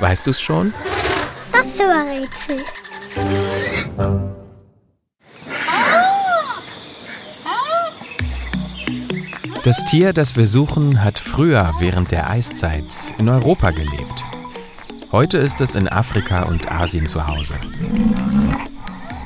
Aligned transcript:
Weißt 0.00 0.26
du 0.26 0.30
es 0.30 0.40
schon? 0.40 0.72
Das 1.52 1.78
war 1.78 2.04
Rätsel. 2.04 2.64
Das 9.62 9.84
Tier, 9.84 10.14
das 10.14 10.36
wir 10.36 10.46
suchen, 10.46 11.04
hat 11.04 11.18
früher 11.18 11.74
während 11.80 12.12
der 12.12 12.30
Eiszeit 12.30 12.94
in 13.18 13.28
Europa 13.28 13.70
gelebt. 13.72 14.24
Heute 15.12 15.38
ist 15.38 15.60
es 15.60 15.74
in 15.74 15.88
Afrika 15.88 16.44
und 16.44 16.70
Asien 16.72 17.06
zu 17.06 17.26
Hause. 17.26 17.54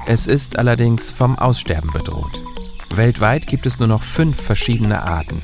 Es 0.06 0.26
ist 0.26 0.58
allerdings 0.58 1.12
vom 1.12 1.38
Aussterben 1.38 1.92
bedroht. 1.92 2.40
Weltweit 2.94 3.46
gibt 3.46 3.66
es 3.66 3.78
nur 3.78 3.88
noch 3.88 4.02
fünf 4.02 4.40
verschiedene 4.40 5.06
Arten. 5.06 5.42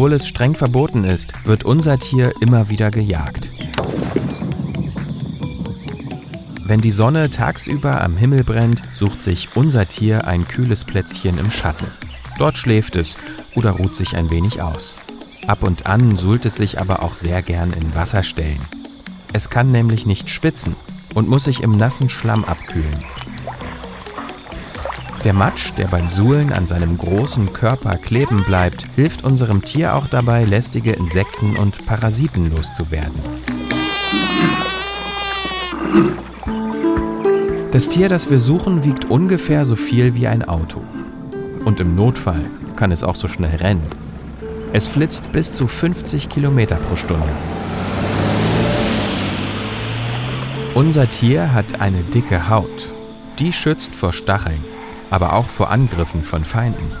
Obwohl 0.00 0.14
es 0.14 0.26
streng 0.26 0.54
verboten 0.54 1.04
ist, 1.04 1.34
wird 1.44 1.64
unser 1.64 1.98
Tier 1.98 2.32
immer 2.40 2.70
wieder 2.70 2.90
gejagt. 2.90 3.52
Wenn 6.64 6.80
die 6.80 6.90
Sonne 6.90 7.28
tagsüber 7.28 8.00
am 8.00 8.16
Himmel 8.16 8.42
brennt, 8.42 8.82
sucht 8.94 9.22
sich 9.22 9.50
unser 9.56 9.86
Tier 9.86 10.26
ein 10.26 10.48
kühles 10.48 10.84
Plätzchen 10.84 11.36
im 11.36 11.50
Schatten. 11.50 11.86
Dort 12.38 12.56
schläft 12.56 12.96
es 12.96 13.18
oder 13.54 13.72
ruht 13.72 13.94
sich 13.94 14.16
ein 14.16 14.30
wenig 14.30 14.62
aus. 14.62 14.98
Ab 15.46 15.62
und 15.62 15.84
an 15.84 16.16
suhlt 16.16 16.46
es 16.46 16.54
sich 16.54 16.80
aber 16.80 17.02
auch 17.02 17.14
sehr 17.14 17.42
gern 17.42 17.74
in 17.74 17.94
Wasserstellen. 17.94 18.62
Es 19.34 19.50
kann 19.50 19.70
nämlich 19.70 20.06
nicht 20.06 20.30
schwitzen 20.30 20.76
und 21.14 21.28
muss 21.28 21.44
sich 21.44 21.62
im 21.62 21.72
nassen 21.72 22.08
Schlamm 22.08 22.44
abkühlen. 22.44 23.04
Der 25.24 25.34
Matsch, 25.34 25.72
der 25.76 25.86
beim 25.86 26.08
Suhlen 26.08 26.50
an 26.50 26.66
seinem 26.66 26.96
großen 26.96 27.52
Körper 27.52 27.96
kleben 27.98 28.42
bleibt, 28.44 28.86
hilft 28.96 29.22
unserem 29.22 29.60
Tier 29.62 29.94
auch 29.94 30.06
dabei, 30.06 30.44
lästige 30.44 30.92
Insekten 30.92 31.56
und 31.56 31.84
Parasiten 31.84 32.50
loszuwerden. 32.50 33.20
Das 37.70 37.90
Tier, 37.90 38.08
das 38.08 38.30
wir 38.30 38.40
suchen, 38.40 38.82
wiegt 38.82 39.10
ungefähr 39.10 39.66
so 39.66 39.76
viel 39.76 40.14
wie 40.14 40.26
ein 40.26 40.42
Auto. 40.42 40.82
Und 41.66 41.80
im 41.80 41.94
Notfall 41.94 42.46
kann 42.76 42.90
es 42.90 43.04
auch 43.04 43.16
so 43.16 43.28
schnell 43.28 43.56
rennen. 43.56 43.86
Es 44.72 44.88
flitzt 44.88 45.30
bis 45.32 45.52
zu 45.52 45.66
50 45.66 46.30
Kilometer 46.30 46.76
pro 46.76 46.96
Stunde. 46.96 47.28
Unser 50.74 51.10
Tier 51.10 51.52
hat 51.52 51.80
eine 51.82 52.02
dicke 52.04 52.48
Haut. 52.48 52.94
Die 53.38 53.52
schützt 53.52 53.94
vor 53.94 54.12
Stacheln, 54.12 54.64
aber 55.10 55.32
auch 55.34 55.46
vor 55.46 55.70
Angriffen 55.70 56.22
von 56.22 56.44
Feinden. 56.44 56.92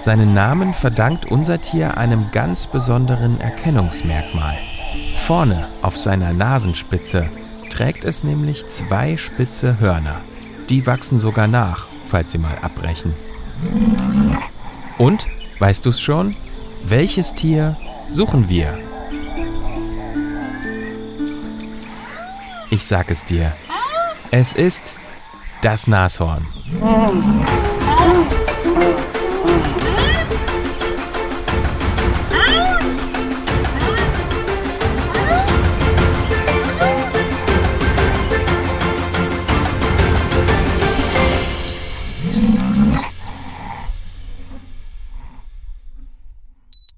Seinen 0.00 0.34
Namen 0.34 0.74
verdankt 0.74 1.30
unser 1.30 1.60
Tier 1.60 1.96
einem 1.96 2.30
ganz 2.30 2.66
besonderen 2.66 3.40
Erkennungsmerkmal. 3.40 4.56
Vorne 5.16 5.68
auf 5.82 5.96
seiner 5.96 6.32
Nasenspitze 6.32 7.28
trägt 7.70 8.04
es 8.04 8.22
nämlich 8.22 8.66
zwei 8.66 9.16
spitze 9.16 9.80
Hörner. 9.80 10.20
Die 10.68 10.86
wachsen 10.86 11.18
sogar 11.18 11.48
nach, 11.48 11.88
falls 12.06 12.32
sie 12.32 12.38
mal 12.38 12.58
abbrechen. 12.62 13.14
Und, 14.98 15.26
weißt 15.58 15.84
du's 15.84 16.00
schon? 16.00 16.36
Welches 16.84 17.34
Tier 17.34 17.76
suchen 18.08 18.48
wir? 18.48 18.78
Ich 22.70 22.84
sag 22.84 23.10
es 23.10 23.24
dir. 23.24 23.52
Es 24.30 24.52
ist 24.52 24.98
das 25.66 25.88
Nashorn. 25.88 26.46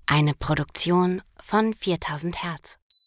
Eine 0.07 0.35
Produktion 0.35 1.23
von 1.41 1.73
4000 1.73 2.43
Hertz. 2.43 2.79